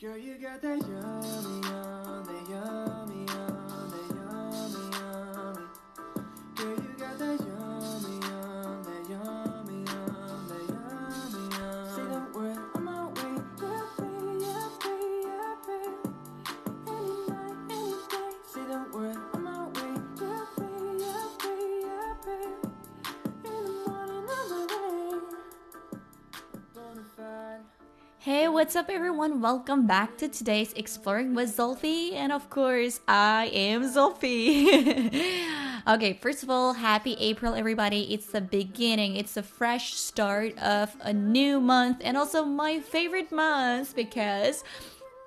[0.00, 3.26] Girl, you got that yummy, yum, that yummy,
[28.64, 29.42] what's up, everyone?
[29.42, 32.14] Welcome back to today's Exploring with Sophie.
[32.14, 34.70] And of course, I am Sophie.
[35.86, 38.14] okay, first of all, happy April, everybody.
[38.14, 43.30] It's the beginning, it's a fresh start of a new month, and also my favorite
[43.30, 44.64] month because.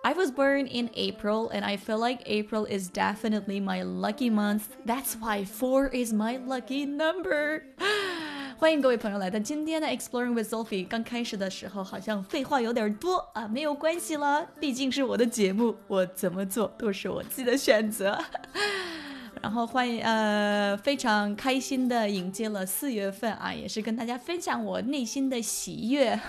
[0.03, 4.77] I was born in April, and I feel like April is definitely my lucky month.
[4.85, 7.65] That's why four is my lucky number.
[8.59, 10.87] 欢迎各位朋友来到今天的 Exploring with Sophie。
[10.87, 18.19] 刚开始的时候好像废话有点多啊，没有关系了，毕竟是我的节目，我怎么做都是我自己的选择。
[19.43, 26.19] 然后欢迎呃，非常开心的迎接了四月份啊，也是跟大家分享我内心的喜悦。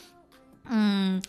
[0.68, 1.22] 嗯。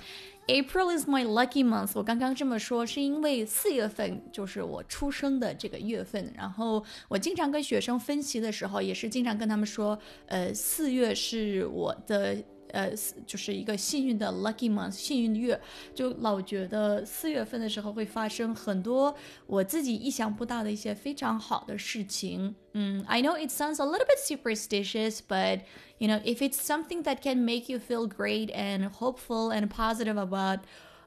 [0.48, 1.92] April is my lucky month。
[1.96, 6.34] 我刚刚这么说是因为四月份就是我出生的这个月份。
[6.36, 9.98] 然后我经常跟学生分析的时候，也是经常跟他们说，
[10.28, 12.38] 呃，四月是我的。
[12.73, 12.91] 呃，
[13.27, 15.59] 就是一个幸运的 lucky month，幸运月，
[15.95, 19.15] 就老觉得四月份的时候会发生很多
[19.47, 22.55] 我自己意想不到的一些非常好的事情。
[22.73, 25.61] 嗯，I know it sounds a little bit superstitious, but
[25.99, 30.19] you know, if it's something that can make you feel great and hopeful and positive
[30.19, 30.61] about,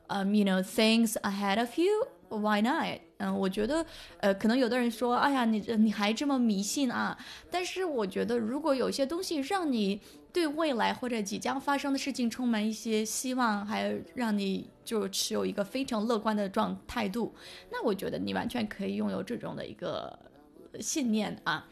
[0.07, 3.00] um, you know, things ahead of you, why not？
[3.18, 3.84] 嗯，我觉得，
[4.18, 7.16] 呃，可能有的人说，哎呀，你你还这么迷信啊？
[7.50, 10.00] 但是我觉得，如果有些东西让你
[10.32, 17.34] 对未来或者即将发生的事情充满一些希望，还让你就持有一个非常乐观的状态度，
[17.70, 20.18] 那我觉得你完全可以拥有这种的一个
[20.80, 21.66] 信念啊。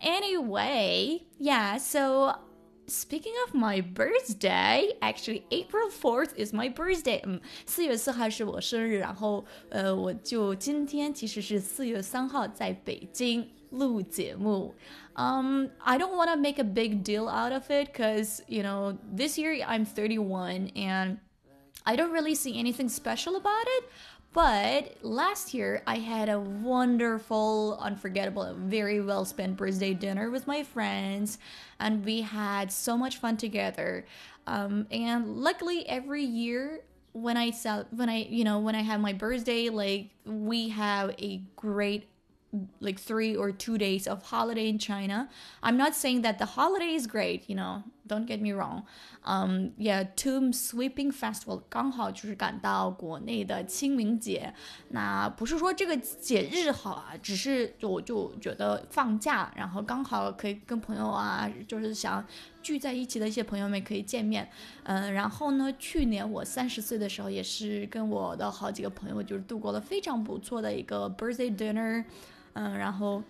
[0.00, 2.53] Anyway, yeah, so.
[2.87, 7.21] Speaking of my birthday, actually April 4th is my birthday.
[7.23, 14.73] 嗯，四月四号是我生日，然后呃，我就今天其实是四月三号在北京录节目。
[15.13, 19.37] Um, I don't want to make a big deal out of it because you know this
[19.37, 21.19] year I'm 31 and
[21.83, 23.83] I don't really see anything special about it.
[24.34, 30.64] But last year, I had a wonderful, unforgettable, very well spent birthday dinner with my
[30.64, 31.38] friends,
[31.78, 34.04] and we had so much fun together.
[34.48, 36.80] Um, and luckily, every year
[37.12, 41.14] when I sell, when I, you know, when I have my birthday, like we have
[41.20, 42.08] a great
[42.80, 45.28] like three or two days of holiday in China.
[45.62, 48.82] I'm not saying that the holiday is great, you know, don't get me wrong.
[49.22, 54.52] Um, yeah, Tomb Sweeping Festival 刚好就是赶到国内的清明节。
[54.90, 62.24] 那不是说这个节日好啊，只是就我就觉得放假，然后刚好可以跟朋友啊，就是想
[62.62, 64.48] 聚在一起的一些朋友们可以见面。
[64.82, 72.04] 嗯，然后呢，去年我三十岁的时候，也是跟我的好几个朋友就是度过了非常不错的一个 birthday dinner。
[72.52, 73.22] 嗯，然后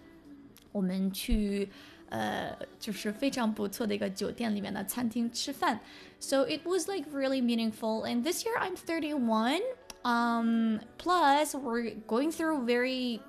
[0.72, 1.68] 我们去
[2.13, 5.79] 呃，就是非常不错的一个酒店里面的餐厅吃饭。
[6.19, 8.03] So it was like really meaningful.
[8.05, 9.61] And this year I'm 31.
[10.03, 13.19] Um, plus we're going through very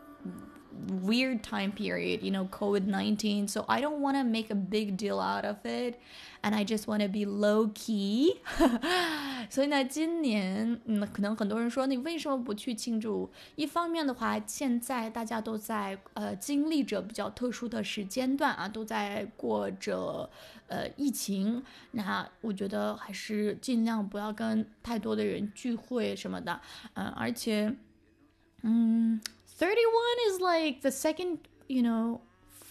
[1.02, 3.48] weird time period, you know, COVID 19.
[3.48, 6.00] So I don't want to make a big deal out of it.
[6.42, 8.38] And I just want to be low key
[9.50, 13.30] 所以呢，今年嗯，可能很多人说你为什么不去庆祝？
[13.56, 20.30] 一方面的话，现在大家都在呃经历着比较特殊的时间段啊，都在过着
[20.68, 21.62] 呃疫情。
[21.90, 26.58] 那我觉得还是尽量不要跟太多的人聚会什么的。
[26.94, 27.74] 嗯，而且
[28.62, 29.20] 嗯。
[29.58, 29.76] 31
[30.30, 32.20] is like the second, you know,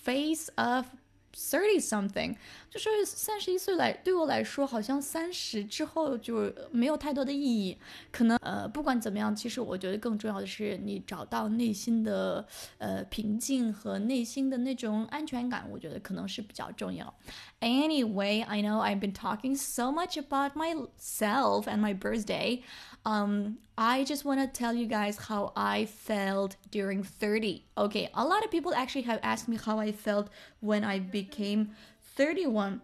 [0.04, 0.86] phase of
[1.32, 2.36] thirty something，
[2.70, 7.78] 就是三十一岁来对我来说，好像三十之后就没有太多的意义。
[8.12, 12.46] 可能呃，不管怎么样，其实我觉得更重要的是你找到内心的
[12.80, 17.14] 呃平静和内心的那种安全感，我觉得可能是比较重要。
[17.62, 22.64] Anyway, I know I've been talking so much about myself and my birthday.
[23.04, 27.64] Um, I just want to tell you guys how I felt during 30.
[27.78, 30.28] Okay, a lot of people actually have asked me how I felt
[30.62, 31.70] when I became
[32.18, 32.82] 31.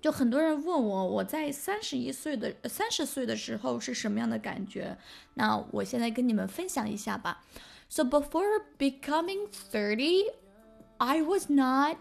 [0.00, 4.96] 就很多人问我，我在三十一岁的三十岁的时候是什么样的感觉？
[5.34, 7.44] 那我现在跟你们分享一下吧。
[7.90, 10.22] So before becoming thirty,
[10.96, 11.98] I was not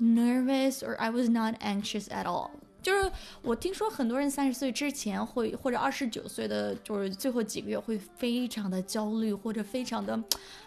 [0.00, 2.50] nervous or I was not anxious at all.
[2.84, 3.10] 就是
[3.42, 10.22] 我听说很多人三十岁之前会，或者二十九岁的就是最后几个月会非常的焦虑，或者非常的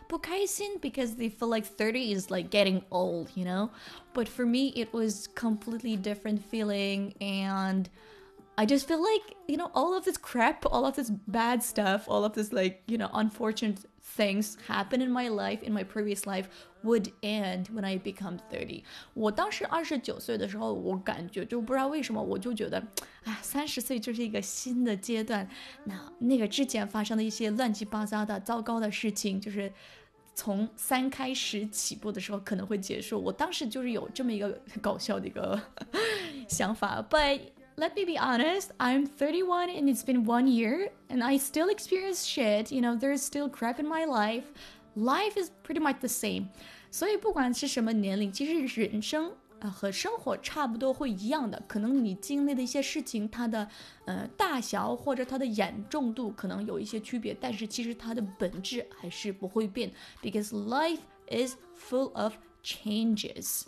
[0.08, 3.70] 不开心，because they feel like thirty is like getting old, you know.
[4.14, 7.86] But for me, it was completely different feeling and.
[8.56, 12.08] I just feel like, you know, all of this crap, all of this bad stuff,
[12.08, 13.80] all of this like, you know, unfortunate
[14.17, 16.47] things happen in my life, in my previous life,
[16.83, 18.83] would end when I become thirty.
[19.15, 22.83] 我当时二十九岁的时候，我感觉就不知道为什么，我就觉得，
[23.25, 25.49] 哎，三十岁就是一个新的阶段。
[25.85, 29.73] 那那个之前发生的一些乱七八糟的、糟糕的事情，就是
[30.35, 33.21] 从三开始起步的时候可能会结束。
[33.21, 35.61] 我当时就是有这么一个搞笑的一个
[36.49, 37.41] 想法，but
[37.78, 42.26] let me be honest, I'm 31 and it's been one year and I still experience
[42.26, 42.72] shit.
[42.72, 44.46] You know, there's still crap in my life.
[44.96, 46.50] Life is pretty much the same.
[46.92, 51.62] 所以不管是什么年龄，其实人生啊和生活差不多会一样的。
[51.68, 53.68] 可能你经历的一些事情，它的
[54.06, 59.92] 呃大小或者它的严重度可能有一些区别，但是其实它的本质还是不会变。
[60.22, 63.64] Because life is full of changes.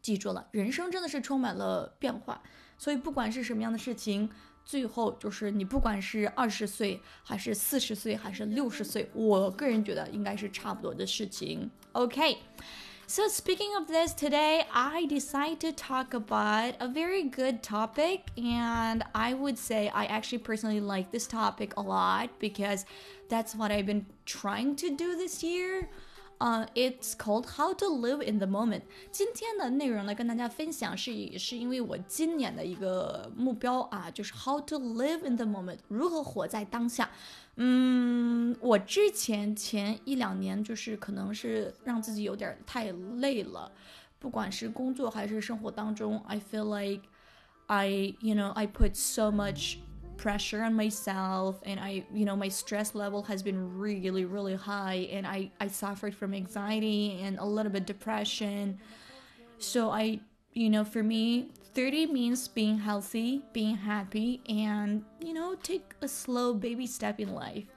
[0.00, 2.42] 记住了，人生真的是充满了变化。
[2.78, 4.28] 所以不管是什么样的事情，
[4.64, 11.70] 最后就是你不管是二十岁还是四十岁还是六十岁，我个人觉得应该是差不多的事情。
[11.92, 19.34] OK。So, speaking of this, today I decided to talk about a very good topic, and I
[19.34, 22.86] would say I actually personally like this topic a lot because
[23.28, 25.90] that's what I've been trying to do this year.
[26.38, 28.82] 呃，It's called How to Live in the Moment。
[29.12, 37.10] 今天的内容呢，跟大家分享是是因为我今年的一个目标啊，就是 How to Live in the Moment，如何活在当下。
[37.56, 43.70] 嗯，我之前前一两年就是可能是让自己有点太累了，
[44.18, 47.02] 不管是工作还是生活当中，I feel like
[47.66, 49.76] I you know I put so much
[50.17, 55.07] Pressure on myself and i you know my stress level has been really really high
[55.11, 58.77] and i i suffered from anxiety and a little bit depression.
[59.59, 60.19] So i
[60.53, 66.07] you know for me 30 means being healthy being happy and you know take a
[66.07, 67.76] slow baby step in life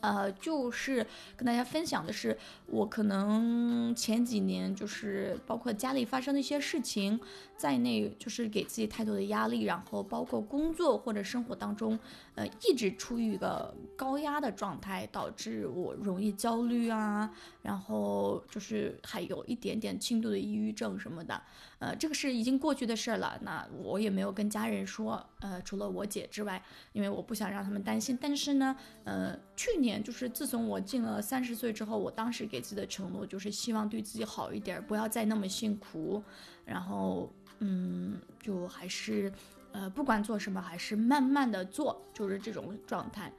[0.00, 1.06] 呃，就是
[1.36, 2.36] 跟大家分享的是，
[2.66, 7.18] 我可能前几年就是包括家里发生的一些事情
[7.56, 11.98] 在内，就是给自己太多的压力，然后包括工作或者生活当中，
[12.38, 17.28] 呃，一直处于一个高压的状态，导致我容易焦虑啊，
[17.62, 21.42] 然后就是还有一点点轻度的抑郁症什么的。
[21.80, 26.62] 呃，这个是已经过去的事儿了，那我也没有跟家人说，呃，除了我姐之外，
[26.92, 28.16] 因为我不想让他们担心。
[28.20, 36.22] 但是呢，呃，去年就是自从我进了三十岁之后，我当时给自己的承诺就是希望对自己好一点，不要再那么辛苦。
[36.64, 39.32] 然后，嗯，就还是，
[39.72, 43.32] 呃，不管做什么，还是慢慢的做，就是这种状态。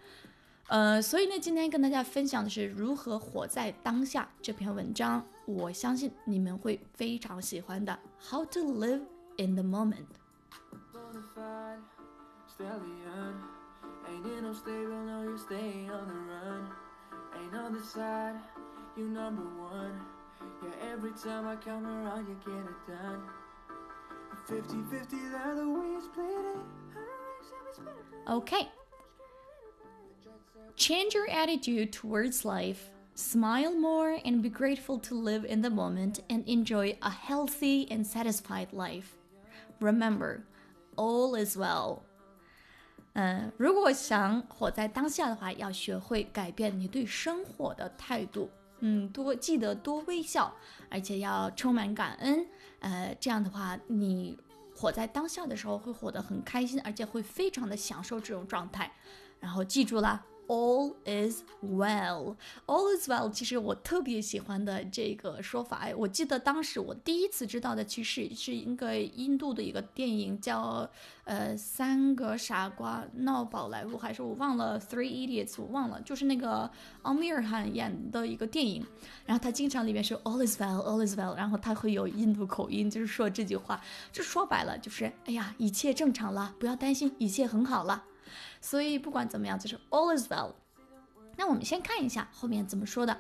[0.67, 7.97] 呃，所以呢，今天跟大家分享的是如何活在当下这篇文章，我相信你们会非常喜欢的。
[8.21, 9.01] How to live
[9.37, 10.05] in the moment。
[28.26, 28.68] Okay.
[30.76, 32.90] Change your attitude towards life.
[33.14, 38.04] Smile more and be grateful to live in the moment and enjoy a healthy and
[38.04, 39.16] satisfied life.
[39.80, 40.42] Remember,
[40.96, 42.00] all is well.
[43.12, 48.50] 嗯，如果想活在当下的话，要学会改变你对生活的态度。
[48.80, 50.52] 嗯，多记得多微笑，
[50.90, 52.44] 而且要充满感恩。
[52.80, 54.36] 呃，这样的话，你
[54.79, 58.89] 活在当下的时候会活得很开心，而且会非常的享受这种状态。
[59.41, 60.25] 然后记住了。
[60.49, 62.35] All is well.
[62.65, 63.31] All is well.
[63.31, 70.89] 其实我特别喜欢的这个说法，哎，我记得当时我第一次知道的，其实是一个印度的一个电影，叫
[71.25, 76.67] 呃《三个傻瓜闹宝莱坞》，还是我忘了《Three Idiots》，我忘了，就是那个
[77.03, 78.83] 奥米尔汗演的一个电影。
[79.27, 83.79] 然后他经常里面说 All is well, All is well，然后他会有印度口音，就是说这句话，
[84.11, 88.05] 就说白了就是，哎呀，一切正常了，不要担心，一切很好了。
[88.60, 90.52] 所以不管怎么样，就是 all is well。
[91.36, 93.18] 那我们先看一下后面怎么说的。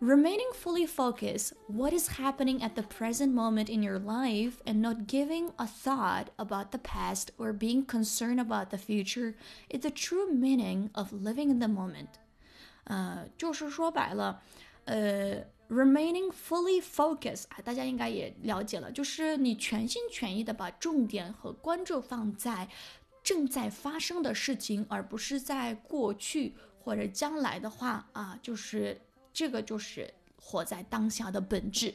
[0.00, 5.06] Remaining fully focused, what is happening at the present moment in your life, and not
[5.06, 9.34] giving a thought about the past or being concerned about the future,
[9.70, 12.08] is the true meaning of living in the moment.
[12.84, 14.42] 呃，就是说白了，
[14.84, 22.68] 呃， remaining fully focused 啊，大家应该也了解了，就是你全心全意的把重点和关注放在
[23.28, 29.00] 正在发生的事情，而不是在过去或者将来的话啊，就是
[29.32, 31.94] 这个就是活在当下的本质。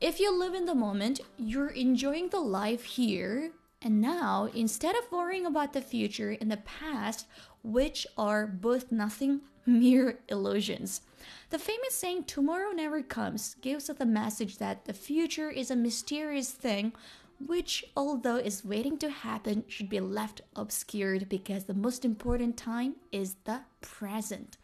[0.00, 5.12] If you live in the moment, you're enjoying the life here and now instead of
[5.12, 7.26] worrying about the future and the past,
[7.62, 11.02] which are both nothing, mere illusions.
[11.50, 15.76] The famous saying, tomorrow never comes, gives us the message that the future is a
[15.76, 16.92] mysterious thing,
[17.38, 22.94] which, although is waiting to happen, should be left obscured because the most important time
[23.10, 24.54] is the present.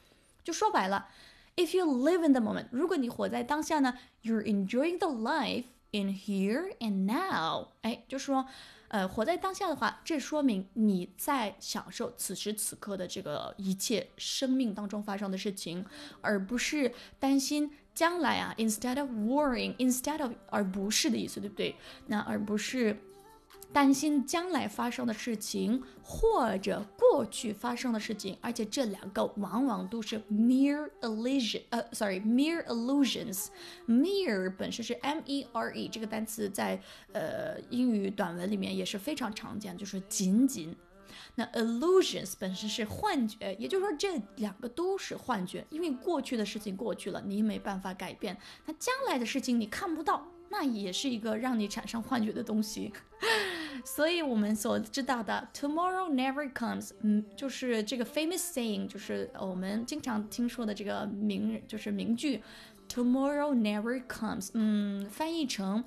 [0.45, 1.09] 就说白了，
[1.57, 7.69] if you live in the moment，如果你活在当下呢，you're enjoying the life in here and now。
[7.83, 8.47] 哎，就说。
[8.91, 15.85] 呃，活在当下的话，这说明你在享受此时此刻的这个一切生命当中发生的事情，
[16.23, 18.54] 而不是担心 将来啊。
[18.58, 21.76] Instead of worrying，instead of 而不是的意思，对不对？
[22.08, 22.98] 那而不是。
[23.72, 33.48] 担心将来发生的事情，或者过去发生的事情，而且这两个往往都是 mere illusion，呃，sorry，mere illusions。
[33.88, 36.80] mere 本身是 m e r e 这个单词在
[37.14, 40.76] 呃英语短文里面也是非常常见，就是仅仅。
[41.36, 50.28] 那 illusions 本身是幻觉，也就是说这两个都是幻觉，因为过去的事情过去了，你没办法改变，那将来的事情你看不到。
[50.50, 52.94] 那也是一个让你产生幻觉的东西，
[53.84, 62.44] 所以我们所知道的 tomorrow never comes，嗯，就是这个 famous saying，就是我们经常听说的这个名，就是名句
[62.88, 65.84] ，tomorrow never comes，嗯，翻译成，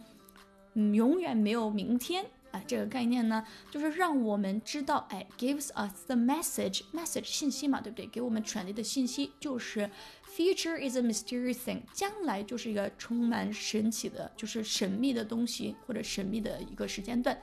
[0.75, 2.26] 嗯，永远没有明天。
[2.66, 8.06] 这个概念呢，就是让我们知道，哎，gives us the message，message 信息嘛，对不对？
[8.06, 9.90] 给我们传递的信息就是
[10.36, 17.38] future is a mysterious thing，将来就是一个充满神奇的，就是神秘的东西或者神秘的一个时间段，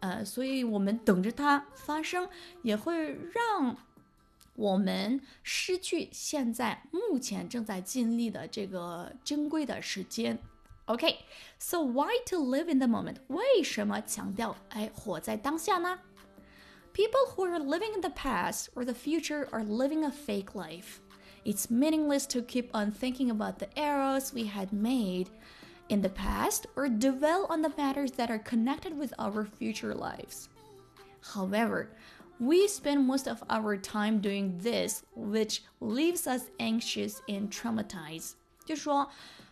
[0.00, 2.28] 呃，所以我们等着它发生，
[2.62, 3.76] 也会让
[4.54, 10.38] 我们失去现在目前正在经历的这个珍贵的时间。
[10.87, 11.19] Okay,
[11.57, 13.17] so why to live in the moment?
[13.27, 15.99] 为什么强调哎活在当下呢？
[16.93, 20.99] People who are living in the past or the future are living a fake life.
[21.45, 25.27] It's meaningless to keep on thinking about the errors we had made
[25.89, 30.49] in the past or dwell on the matters that are connected with our future lives.
[31.33, 31.89] However,
[32.39, 38.33] we spend most of our time doing this, which leaves us anxious and traumatized.
[38.65, 39.09] 就说，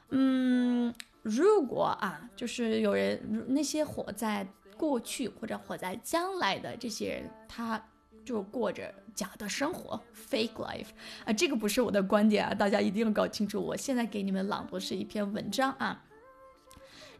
[0.10, 0.93] 嗯，
[1.28, 7.85] 如果啊，就是有人那些活在过去或者活在将来的这些人，他
[8.25, 10.87] 就过着假的生活，fake life
[11.25, 13.61] 啊，这个不是我的观点啊，大家一定要搞清楚。
[13.61, 16.00] 我现在给你们朗读是一篇文章啊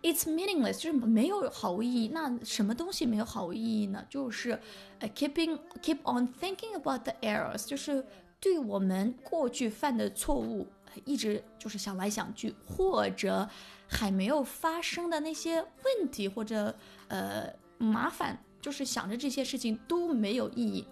[0.03, 2.11] ，It's meaningless，就是没有毫无意义。
[2.15, 4.07] 那什么东西没有毫无意义呢？
[4.09, 4.61] 就是
[5.01, 8.07] 呃，keeping keep on thinking about the errors，就是
[8.39, 10.69] 对我们过去犯的错误。
[11.05, 13.47] 一直就是想来想去，或者
[13.89, 16.75] 还没有发生的那些问题或者
[17.09, 20.87] 呃麻烦，就是想着这些事情都没有意义。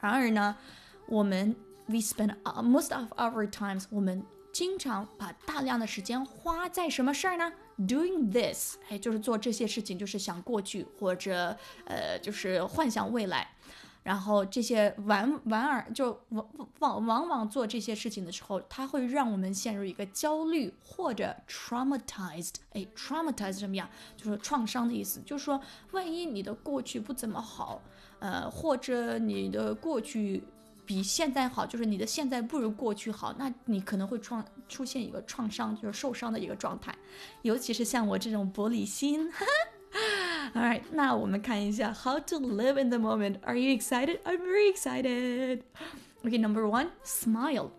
[0.00, 0.56] 然而呢，
[1.06, 1.54] 我们
[1.86, 11.56] we spend most of our times，我们经常把大量的时间花在什么事儿呢？Doing this，哎，就是做这些事情，就是想过去或者
[11.86, 13.48] 呃，就是幻想未来。
[14.02, 16.46] 然后这些玩玩儿就往
[16.80, 22.54] 往往往做这些事情的时候，它会让我们陷入一个焦虑或者 traumatized。
[22.72, 23.88] 哎，traumatized 什么呀？
[24.16, 25.20] 就是创伤的意思。
[25.24, 25.60] 就是说，
[25.92, 27.80] 万一你的过去不怎么好，
[28.18, 30.42] 呃，或者你的过去
[30.84, 36.92] 比现在好，就是你的现在不如过去好，那你可能会创出现一个创伤，就是受伤的一个状态。
[37.42, 39.30] 尤其是像我这种玻璃心。
[39.30, 39.71] 哈哈
[40.55, 43.39] Alright，那我们看一下 how to live in the moment.
[43.43, 44.19] Are you excited?
[44.23, 45.63] I'm very excited.
[46.25, 47.71] Okay, number one, smile.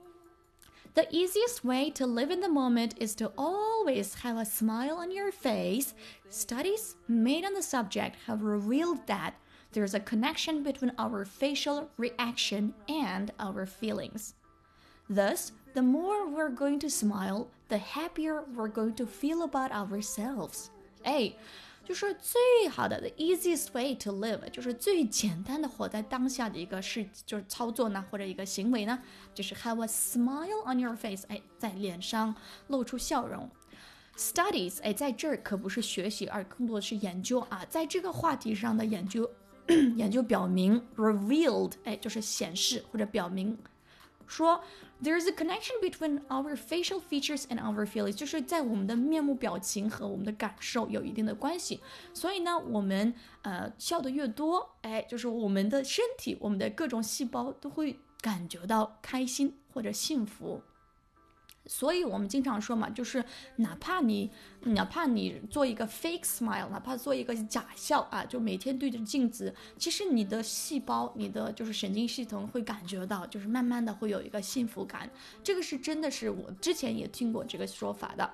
[0.95, 5.11] The easiest way to live in the moment is to always have a smile on
[5.11, 5.95] your face.
[6.29, 9.35] Studies made on the subject have revealed that
[9.73, 14.35] there's a connection between our facial reaction and our feelings.
[15.09, 20.71] Thus, the more we're going to smile, the happier we're going to feel about ourselves.
[21.05, 21.37] Hey,
[21.84, 28.98] 就是最好的 the easiest way to live，就是最简单的活在当下的一个事，就是操作呢，或者一个行为呢，
[29.34, 32.34] 就是 have a smile on your face，哎，在脸上
[32.68, 33.50] 露出笑容。
[34.16, 39.30] Studies，哎，在这儿可不是学习，而更多的是研究啊，在这个话题上的研究，
[39.98, 43.58] 研究表明 revealed，哎，就是显示或者表明。
[44.36, 44.63] 说
[45.04, 51.80] there's a connection between our facial features and our feelings，就是在我们的面目表情和我们的感受有一定的关系。
[52.13, 53.13] 所以呢，我们
[53.44, 60.63] 呃笑的越多，哎，就是我们的身体、我们的各种细胞都会感觉到开心或者幸福。
[61.65, 63.24] 所以我们经常说嘛，就是
[63.58, 64.29] 哪怕你
[64.63, 75.10] 哪怕你做一个 fake smile，哪怕做一个假笑啊，就每天对着镜子，其实你的细胞、你的就是神经系统会感觉到，就是慢慢的会有一个幸福感。
[75.41, 78.29] 这个是真的是我之前也听过这个说法的，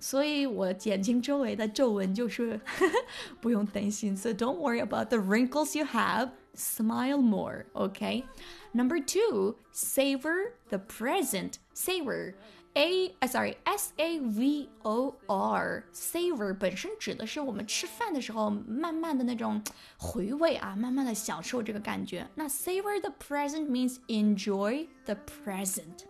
[0.00, 2.60] 所以我眼睛周围的皱纹就是
[3.40, 4.16] 不用担心。
[4.16, 6.30] So don't worry about the wrinkles you have.
[6.54, 8.24] Smile more, okay?
[8.72, 11.52] Number two, savor the present.
[11.77, 12.33] Savor,
[12.75, 15.83] a, uh, sorry, S A V O R.
[15.93, 19.61] Savor 本身指的是我们吃饭的时候，慢慢的那种
[19.97, 22.27] 回味啊，慢慢的享受这个感觉。
[22.35, 26.05] 那 savor the present means enjoy the present.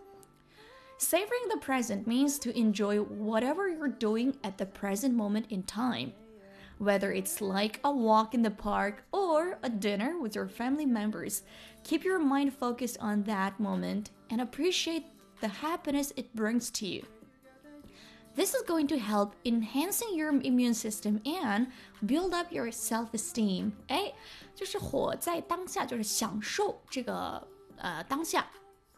[0.97, 6.13] Savoring the present means to enjoy whatever you're doing at the present moment in time
[6.79, 11.43] whether it's like a walk in the park or a dinner with your family members.
[11.83, 15.05] Keep your mind focused on that moment and appreciate
[15.39, 17.03] the happiness it brings to you.
[18.35, 21.67] This is going to help enhancing your immune system and
[22.03, 23.73] build up your self-esteem.
[23.87, 24.13] 哎，
[24.55, 27.47] 就是活在当下，就是享受这个
[27.77, 28.47] 呃当下。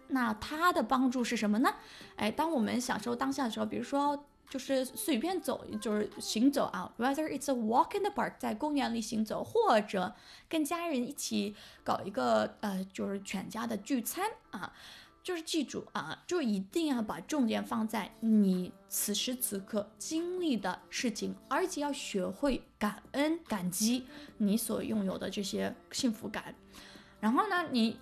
[0.08, 1.76] 那它的帮助是什么呢？
[2.16, 6.90] 哎，当我们享受当下的时候，比如说就是随便走，就是行走啊。
[6.98, 10.16] Whether it's a walk in the park，在公园里行走，或者
[10.48, 14.72] 跟家人一起搞一个呃，就是全家的聚餐啊。
[15.23, 24.07] 就是记住啊，就一定要把重点放在你此时此刻经历的事情，而且要学会感恩、感激
[24.39, 26.55] 你所拥有的这些幸福感。
[27.21, 27.97] 然后呢，你。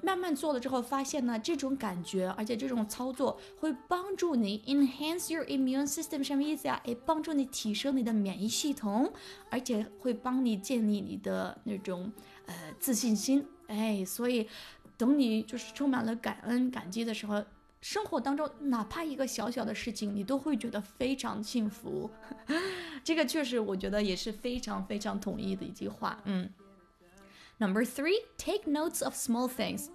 [0.00, 6.80] 慢慢做了之后，发现呢，这种感觉，而且这种操作会帮助你 enhance your immune system，什么意思呀？
[6.84, 9.12] 诶，帮助你提升你的免疫系统，
[9.50, 12.10] 而且会帮你建立你的那种
[12.46, 13.44] 呃自信心。
[13.66, 14.48] 哎，所以
[14.96, 17.44] 等你就是充满了感恩、感激的时候，
[17.80, 22.10] 生活当中哪怕一个小小的事情，你都会觉得非常幸福。
[23.04, 26.20] 这个确实，我觉得也是非常非常统一的一句话。
[26.24, 26.50] 嗯。
[27.58, 29.88] Number three, take notes of small things.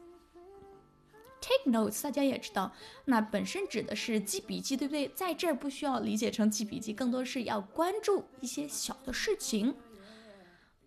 [1.42, 2.72] Take notes，大家也知道，
[3.06, 5.08] 那本身指的是记笔记，对不对？
[5.10, 9.76] 在这儿不需要理解成记笔记，更多是要关注一些小的事情。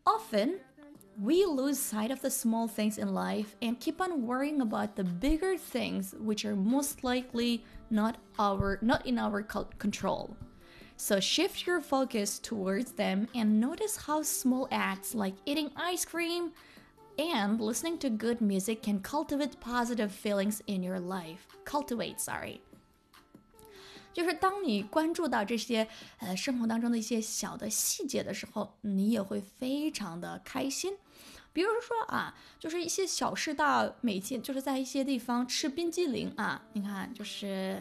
[0.04, 0.60] Often,
[1.20, 5.04] we lose sight of the small things in life and keep on worrying about the
[5.04, 10.36] bigger things, which are most likely not our not in our control.
[10.96, 16.52] So shift your focus towards them and notice how small acts like eating ice cream
[17.18, 21.46] and listening to good music can cultivate positive feelings in your life.
[21.64, 22.60] Cultivate, sorry.
[24.14, 25.86] 就是当你关注到这些
[26.20, 30.96] 呃生活当中的一些小的细节的时候，你也会非常的开心。
[31.52, 37.80] 比如说啊，就是一些小事大，每天就是在一些地方吃冰激凌啊，你看，就是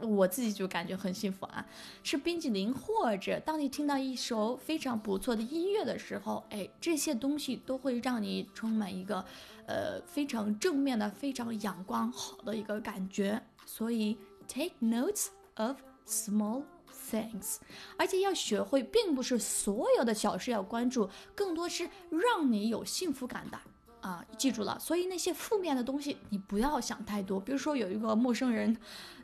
[0.00, 1.64] 我自己就感觉很幸福啊。
[2.02, 9.24] 吃冰激凌，或者当你听到一首非常不错的音乐的时候，哎，这些东西都会让你充满一个
[9.68, 13.40] 呃非常正面的、非常阳光好的一个感觉。
[13.64, 16.62] 所以，take notes of small。
[17.10, 17.58] things，
[17.98, 23.60] 而且要学会，并不是所有的小事要关注，更多是让你有幸福感的
[24.00, 24.24] 啊！
[24.38, 27.38] 记住了，所以那些负面的东西你不要想太多。
[27.38, 28.74] 比如说有一个陌生人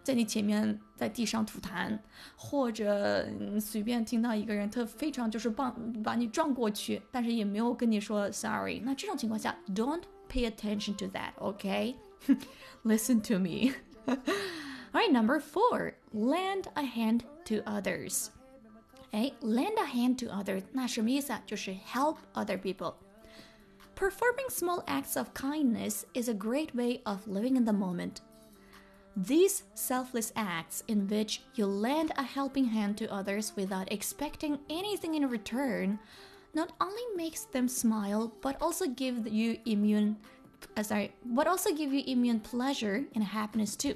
[0.03, 1.99] 在你前面在地上吐痰，
[2.37, 3.27] 或者
[3.59, 11.93] 随便听到一个人他非常就是棒把你撞过去，但是也没有跟你说 sorry，那这种情况下，don't pay attention to that，OK？Listen
[13.27, 13.73] to me。
[14.94, 18.30] All right, number four, lend a hand to others.
[19.12, 21.42] 哎，lend a hand to others，那什么意思啊？
[21.46, 22.96] 就是 help other people.
[23.96, 28.22] Performing small acts of kindness is a great way of living in the moment.
[29.16, 35.16] These selfless acts, in which you lend a helping hand to others without expecting anything
[35.16, 36.00] in return,
[36.54, 40.18] not only makes them smile, but also give you immune,
[40.76, 43.96] uh, sorry, but also give you immune pleasure and happiness too.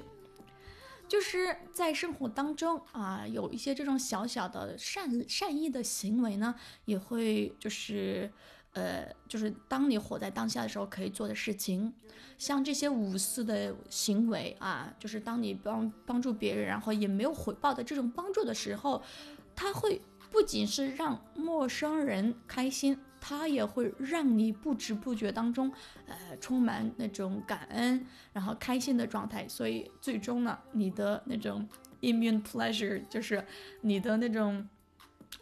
[1.07, 8.31] 就是在生活当中啊，有一些这种小小的善善意的行为呢，也会就是，
[8.73, 11.93] 呃，就是当你活在当下的时候可以做的事情，
[12.37, 19.01] 像这些无私的行为啊，就是当你帮帮助别人，然后也没有回报的这种帮助的时候，
[19.55, 22.99] 它会不仅是让陌生人开心。
[23.27, 25.71] 它也会让你不知不觉当中，
[26.05, 29.47] 呃，充满那种感恩，然后开心的状态。
[29.47, 31.67] 所以最终呢，你的那种
[32.01, 33.43] immune pleasure 就是
[33.81, 34.69] 你的那种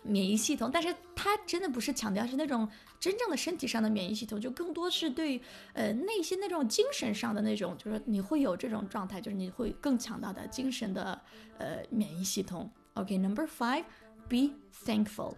[0.01, 2.65] 免疫系统，但是它真的不是强调是那种
[3.01, 5.41] 真正的身体上的免疫系统，就更多是对
[5.73, 11.21] 呃内心那种精神上的那种，就是你会有这种状态，就是你会更强大的精神的
[11.57, 12.71] 呃免疫系统。
[12.93, 14.53] OK，number、five，be
[14.85, 15.35] thankful。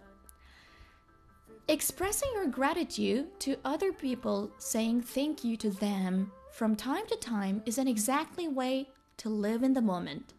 [1.68, 7.60] Expressing your gratitude to other people, saying thank you to them from time to time
[7.66, 10.32] is an exactly way to live in the moment.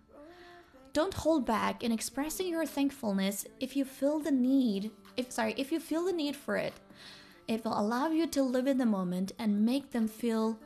[0.94, 5.70] Don't hold back in expressing your thankfulness if you feel the need, if sorry, if
[5.70, 6.74] you feel the need for it.
[7.46, 10.58] It will allow you to live in the moment and make them feel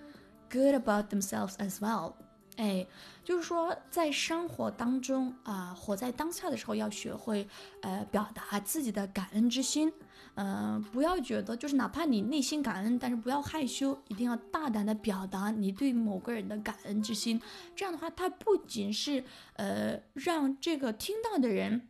[0.50, 2.16] good about themselves as well.
[2.58, 2.86] 哎，
[3.24, 7.48] 就是说，在生活当中啊，活在当下的时候，要学会
[7.82, 9.92] 呃表达自己的感恩之心。
[10.36, 17.42] 嗯，不要觉得就是哪怕你内心感恩，但是不要害羞，一定要大胆的表达你对某个人的感恩之心。
[17.76, 19.24] 这样的话，它不仅是
[19.56, 21.90] 呃让这个听到的人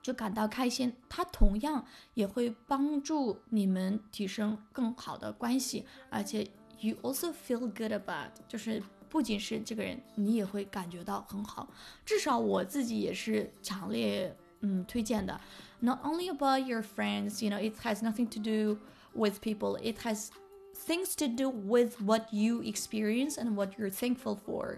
[0.00, 8.80] 就感到开心，它同样也会帮助你们提升更好的关系，而且 you also feel good about，就是
[9.15, 11.67] 不仅是这个人，你也会感觉到很好。
[12.05, 15.39] 至少我自己也是强烈嗯推荐的。
[15.81, 18.79] not only about your friends, you know, it has nothing to do
[19.13, 19.77] with people.
[19.81, 20.29] It has
[20.73, 24.77] things to do with what you experience and what you're thankful for.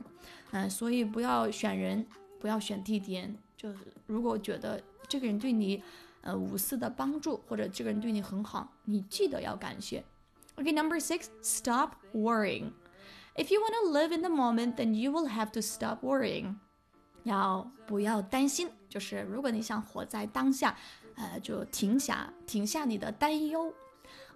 [0.52, 2.06] 嗯，所以不要选人，
[2.40, 3.38] 不要选地点。
[3.58, 5.84] 就是如果觉得这个人对你，
[6.22, 10.04] 呃，无私的帮助，或者这个人对你很好，你记得要感谢。
[10.56, 12.72] Okay, number six, stop worrying.
[13.38, 16.56] If you want to live in the moment, then you will have to stop worrying.
[17.24, 18.70] 要不要担心？
[18.90, 20.76] 就是如果你想活在当下，
[21.16, 23.74] 呃，就停下，停下你的担忧。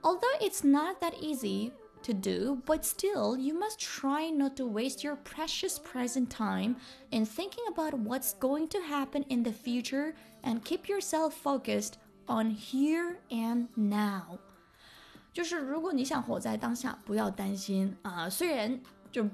[0.02, 1.71] Although it's not that easy
[2.04, 6.76] to do, but still, you must try not to waste your precious present time
[7.10, 11.97] in thinking about what's going to happen in the future and keep yourself focused
[12.28, 14.39] on here and now.
[15.33, 19.29] 就是如果你想活在当下，不要担心啊、虽然就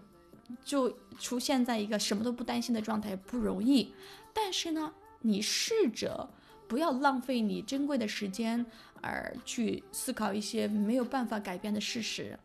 [0.65, 3.93] 就出现在一个什么都不担心的状态不容易，
[4.33, 6.29] 但是呢，你试着
[6.67, 8.65] 不要浪费你珍贵的时间，
[9.01, 12.39] 而去思考一些没有办法改变的事实。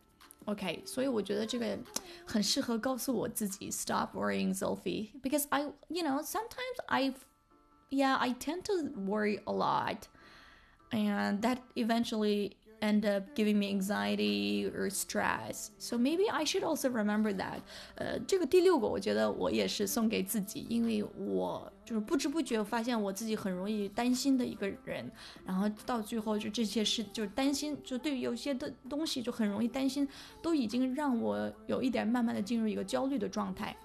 [0.46, 1.80] OK，所以我觉得这个
[2.26, 7.14] 很适合告诉我自己 Stop worrying, Sophie, because I, you know, sometimes I,
[7.90, 10.08] yeah, I tend to worry a lot,
[10.92, 15.71] and that eventually end up giving me anxiety or stress.
[15.79, 17.61] So maybe I should also remember that.
[17.97, 25.11] 呃，这个第六个我觉得我也是送给自己，因为我就是不知不觉发现我自己很容易担心的一个人，
[25.45, 30.07] 然后到最后就这些事就担心，就对于有些的东西就很容易担心，
[30.41, 33.77] 都已经让我有一点慢慢的进入一个焦虑的状态。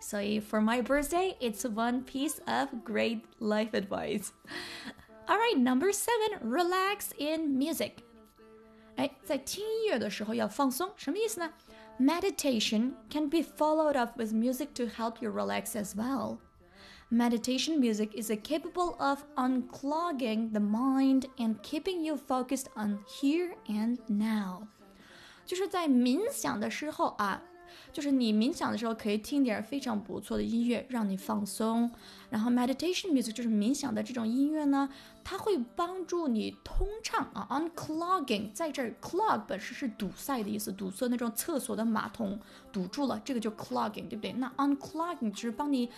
[0.00, 4.30] 所以 for my birthday, it's one piece of great life advice.
[5.28, 7.98] All right, number seven, relax in music.
[8.96, 11.52] 哎，在听音乐的时候要放松，什么意思呢？
[11.98, 16.38] Meditation can be followed up with music to help you relax as well.
[17.10, 23.98] Meditation music is capable of unclogging the mind and keeping you focused on here and
[24.06, 24.66] now.
[25.44, 27.42] 就是在冥想的时候啊，
[27.91, 31.89] 就是你冥想的时候可以听点非常不错的音乐，让你放松。
[32.29, 34.89] 然后 meditation music 就是冥想的这种音乐呢，
[35.23, 42.39] 它会帮助你通畅啊，unclogging，在这儿 clog 本身是堵塞的意思，堵塞那种厕所的马桶
[42.71, 44.33] 堵住了，这个就 clogging，对不对？
[44.33, 45.89] 那 unclogging 就是帮你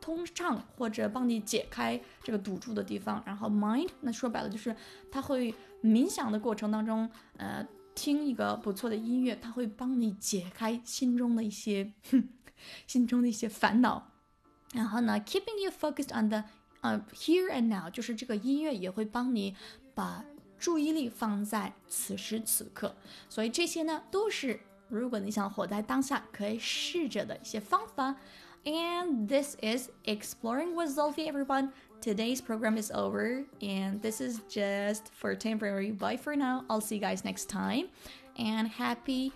[0.00, 3.22] 通畅或者帮你解开这个堵住的地方。
[3.24, 4.74] 然后 mind，那说白了就是
[5.10, 7.64] 它会冥想的过程当中，呃。
[7.94, 11.92] 听一个不错的音乐，它会帮你解开心中的一些
[12.86, 14.10] 心中的一些烦恼。
[14.72, 16.44] 然后呢，keeping you focused on the
[16.80, 19.56] 呃、uh, here and now，就是这个音乐也会帮你
[19.94, 20.24] 把
[20.58, 22.94] 注意力放在此时此刻。
[23.28, 28.16] 所以这些呢，都是如果你想活在当下，可以试着的一些方法。
[28.64, 31.70] And this is exploring with Sophie, everyone.
[32.00, 35.90] Today's program is over, and this is just for temporary.
[35.90, 36.64] Bye for now.
[36.68, 37.88] I'll see you guys next time,
[38.38, 39.32] and happy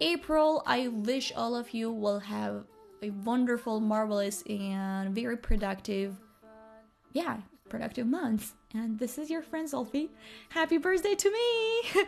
[0.00, 0.62] April.
[0.66, 2.64] I wish all of you will have
[3.02, 6.16] a wonderful, marvelous, and very productive,
[7.12, 7.38] yeah,
[7.69, 8.51] productive months.
[8.73, 10.09] And this is your friend Sophie.
[10.49, 12.05] Happy birthday to me!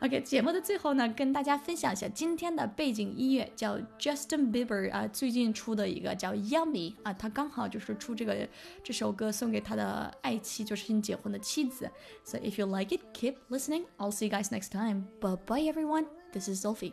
[0.00, 8.46] OK， 节目的最后呢，跟大家分享一下今天的背景音乐，叫 Justin Bieber 啊，最近出的一个叫 Yummy 啊，他刚好就是出这个
[8.82, 11.90] 这首歌送给他的爱妻，就是新结婚的妻子。
[12.24, 13.84] So if you like it, keep listening.
[13.96, 15.04] I'll see you guys next time.
[15.20, 16.06] Bye bye everyone.
[16.32, 16.92] This is Sophie.